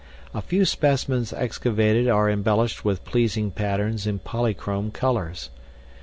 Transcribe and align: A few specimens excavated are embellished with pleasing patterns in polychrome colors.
A 0.33 0.41
few 0.41 0.65
specimens 0.65 1.31
excavated 1.31 2.07
are 2.09 2.27
embellished 2.27 2.83
with 2.83 3.05
pleasing 3.05 3.51
patterns 3.51 4.07
in 4.07 4.17
polychrome 4.17 4.89
colors. 4.89 5.51